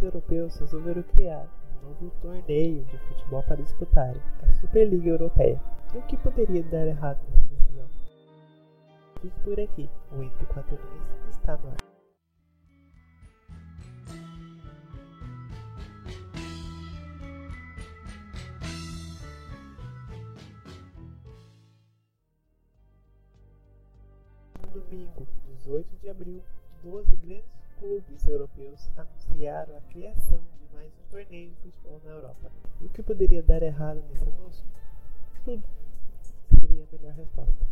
clubes 0.00 0.02
europeus 0.02 0.56
resolveram 0.56 1.02
criar 1.02 1.46
um 1.82 1.88
novo 1.88 2.10
torneio 2.22 2.84
de 2.84 2.98
futebol 2.98 3.42
para 3.42 3.62
disputarem 3.62 4.20
a 4.42 4.52
Superliga 4.54 5.10
Europeia. 5.10 5.60
E 5.94 5.98
o 5.98 6.02
que 6.02 6.16
poderia 6.16 6.62
dar 6.64 6.86
errado 6.86 7.20
nessa 7.28 7.46
decisão? 7.46 7.88
Fique 9.20 9.40
por 9.40 9.60
aqui, 9.60 9.90
o 10.12 10.22
Entre 10.22 10.46
Quatro 10.46 10.76
Linhas 10.76 11.36
está 11.36 11.56
no 11.58 11.68
ar. 11.68 11.76
Domingo, 24.72 25.26
18 25.56 25.96
de 25.96 26.08
abril, 26.08 26.42
12 26.82 27.16
grandes 27.16 27.59
clubes 27.80 28.26
europeus 28.26 28.90
anunciaram 28.94 29.74
a 29.74 29.80
criação 29.80 30.38
de 30.38 30.74
mais 30.74 30.92
um 30.92 31.10
torneio 31.10 31.48
de 31.48 31.56
futebol 31.56 31.98
na 32.04 32.10
Europa. 32.10 32.52
E 32.78 32.84
o 32.84 32.90
que 32.90 33.02
poderia 33.02 33.42
dar 33.42 33.62
errado 33.62 34.04
nesse 34.10 34.28
anúncio? 34.28 34.66
Tudo 35.42 35.62
seria 36.60 36.84
a 36.84 36.96
melhor 36.96 37.14
resposta. 37.14 37.66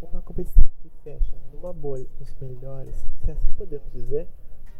Uma 0.00 0.22
competição 0.22 0.64
que 0.80 0.88
fecha 1.04 1.36
numa 1.52 1.70
bolha 1.74 2.06
os 2.18 2.34
melhores, 2.40 2.96
se 3.22 3.30
assim 3.30 3.52
podemos 3.52 3.92
dizer, 3.92 4.26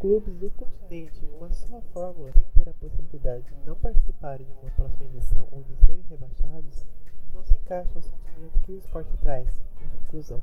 clubes 0.01 0.39
do 0.39 0.51
continente 0.53 1.23
em 1.23 1.37
uma 1.37 1.53
só 1.53 1.83
fórmula 1.93 2.33
sem 2.33 2.45
ter 2.57 2.71
a 2.71 2.75
possibilidade 2.75 3.45
de 3.45 3.67
não 3.67 3.77
participarem 3.77 4.47
de 4.47 4.53
uma 4.55 4.71
próxima 4.71 5.05
edição 5.05 5.47
ou 5.53 5.63
de 5.65 5.77
serem 5.85 6.03
rebaixados, 6.09 6.87
não 7.35 7.45
se 7.45 7.55
encaixa 7.57 7.99
ao 7.99 8.03
sentimento 8.03 8.59
que 8.65 8.73
o 8.73 8.79
esporte 8.79 9.15
traz, 9.19 9.49
de 9.79 9.97
inclusão 9.99 10.43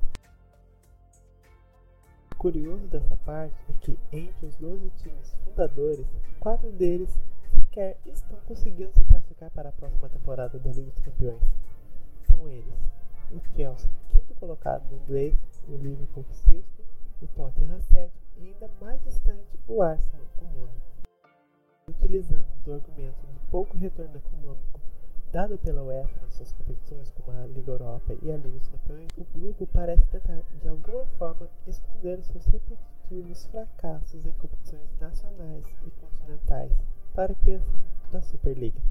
curioso 2.39 2.87
dessa 2.87 3.17
parte 3.17 3.53
é 3.69 3.73
que 3.81 3.99
entre 4.13 4.45
os 4.45 4.55
12 4.55 4.89
times 4.91 5.35
fundadores, 5.43 6.07
quatro 6.39 6.71
deles 6.71 7.21
sequer 7.53 7.97
estão 8.05 8.37
conseguindo 8.47 8.93
se 8.93 9.03
classificar 9.03 9.51
para 9.51 9.67
a 9.67 9.73
próxima 9.73 10.07
temporada 10.07 10.57
da 10.57 10.71
Liga 10.71 10.89
dos 10.89 11.01
Campeões. 11.01 11.43
São 12.23 12.47
eles: 12.47 12.73
o 13.29 13.41
Chelsea, 13.53 13.89
quinto 14.09 14.33
colocado 14.35 14.89
no 14.89 15.03
inglês, 15.03 15.35
o 15.67 15.75
Liverpool, 15.75 16.25
sexto, 16.31 16.81
o 17.21 17.27
Tottenham, 17.27 17.81
sétimo 17.81 18.21
e 18.37 18.47
ainda 18.47 18.69
mais 18.79 19.03
distante, 19.03 19.59
o 19.67 19.81
Arsenal, 19.81 20.25
o 20.37 20.45
nono. 20.45 20.81
Utilizando 21.89 22.47
do 22.63 22.73
argumento 22.73 23.27
de 23.27 23.39
pouco 23.51 23.75
retorno 23.75 24.15
econômico 24.15 24.78
dado 25.31 25.59
pela 25.59 25.83
UEFA 25.83 26.21
nas 26.21 26.33
suas 26.33 26.51
competições 26.53 27.11
como 27.11 27.37
a 27.37 27.45
Liga 27.45 27.71
Europa 27.71 28.15
e 28.21 28.31
a 28.31 28.37
Liga 28.37 28.57
dos 28.57 28.67
Campeões, 28.67 29.07
o 29.15 29.23
grupo 29.37 29.67
parece 29.67 30.05
tentar 30.07 30.41
de 30.59 30.67
alguma 30.67 31.05
forma 31.17 31.47
esconder 31.67 32.21
seus 32.23 32.45
repetitivos 32.47 33.45
fracassos 33.45 34.25
em 34.25 34.31
competições 34.33 34.89
nacionais 34.99 35.65
e 35.85 35.91
continentais 35.91 36.71
para 37.13 37.31
a 37.31 37.35
criação 37.35 37.79
da 38.11 38.21
Superliga. 38.21 38.81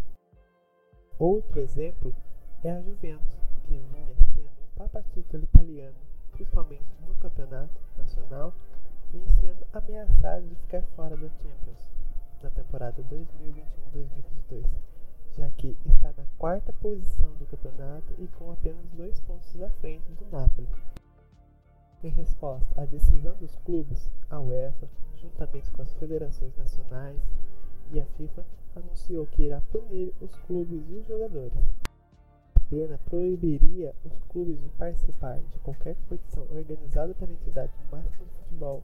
Outro 1.18 1.60
exemplo 1.60 2.14
é 2.62 2.70
a 2.70 2.82
Juventus, 2.82 3.40
que 3.66 3.76
vinha 3.76 4.14
sendo 4.34 4.48
um 4.48 4.76
papatito 4.76 5.36
italiano, 5.36 5.96
principalmente 6.32 6.86
no 7.06 7.14
campeonato 7.16 7.80
nacional, 7.96 8.54
vem 9.10 9.28
sendo 9.28 9.66
ameaçado 9.72 10.46
de 10.46 10.54
ficar 10.54 10.82
fora 10.94 11.16
da 11.16 11.28
Champions 11.30 11.90
na 12.42 12.50
temporada 12.50 13.02
2021-2022 13.02 13.77
quarta 16.48 16.72
posição 16.80 17.30
do 17.34 17.44
campeonato 17.44 18.14
e 18.16 18.26
com 18.28 18.50
apenas 18.50 18.90
dois 18.92 19.20
pontos 19.20 19.60
à 19.60 19.68
frente 19.68 20.10
do 20.12 20.24
Napoli. 20.32 20.66
Em 22.02 22.08
resposta 22.08 22.80
à 22.80 22.86
decisão 22.86 23.36
dos 23.36 23.54
clubes, 23.66 24.10
a 24.30 24.40
UEFA, 24.40 24.88
juntamente 25.16 25.70
com 25.72 25.82
as 25.82 25.92
federações 25.96 26.56
nacionais 26.56 27.20
e 27.92 28.00
a 28.00 28.06
FIFA, 28.16 28.46
anunciou 28.74 29.26
que 29.26 29.42
irá 29.42 29.60
punir 29.70 30.14
os 30.22 30.34
clubes 30.46 30.82
e 30.88 30.94
os 30.94 31.06
jogadores. 31.06 31.52
A 32.54 32.60
pena 32.70 32.98
proibiria 33.04 33.94
os 34.02 34.18
clubes 34.30 34.58
de 34.58 34.70
participar 34.70 35.38
de 35.38 35.58
qualquer 35.58 35.96
competição 35.96 36.46
organizada 36.50 37.12
pela 37.12 37.32
entidade 37.32 37.72
máxima 37.92 38.24
de 38.24 38.38
futebol 38.38 38.82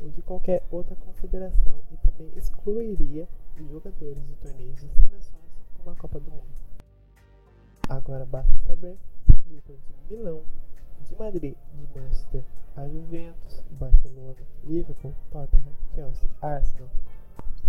ou 0.00 0.08
de 0.08 0.22
qualquer 0.22 0.66
outra 0.70 0.96
confederação 0.96 1.78
e 1.92 1.96
também 1.98 2.32
excluiria 2.38 3.28
os 3.60 3.68
jogadores 3.68 4.26
de 4.26 4.34
torneios 4.36 4.80
de 4.80 4.88
seleções 4.94 5.42
uma 5.84 5.94
Copa 5.96 6.18
do 6.18 6.30
Mundo. 6.30 6.71
Agora 7.88 8.24
basta 8.24 8.52
saber 8.66 8.96
se 9.26 9.34
as 9.34 9.42
duplas 9.44 9.78
de 9.78 10.14
Milão, 10.14 10.42
de 11.08 11.16
Madrid, 11.16 11.54
de 11.74 12.00
Manchester, 12.00 12.44
a 12.76 12.88
Juventus, 12.88 13.62
Barcelona, 13.70 14.36
Liverpool, 14.64 15.14
Tottenham, 15.30 15.74
Chelsea, 15.94 16.28
Arsenal 16.40 16.88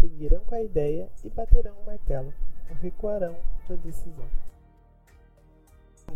seguirão 0.04 0.42
com 0.42 0.56
a 0.56 0.62
ideia 0.62 1.10
e 1.24 1.30
baterão 1.30 1.74
o 1.80 1.86
martelo 1.86 2.34
ou 2.70 2.76
recuarão 2.76 3.38
da 3.70 3.76
decisão. 3.76 4.28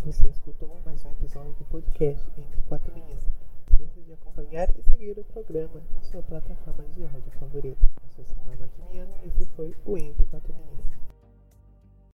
Você 0.03 0.27
escutou 0.27 0.77
mais 0.85 1.05
um 1.05 1.11
episódio 1.11 1.53
do 1.53 1.63
podcast 1.65 2.27
Entre 2.37 2.61
Quatro 2.63 2.93
Linhas. 2.93 3.25
Esqueça 3.71 4.01
de 4.01 4.11
acompanhar 4.11 4.69
e 4.77 4.83
seguir 4.83 5.17
o 5.17 5.23
programa 5.23 5.81
na 5.93 6.01
sua 6.01 6.21
plataforma 6.21 6.83
de 6.89 7.03
áudio 7.05 7.31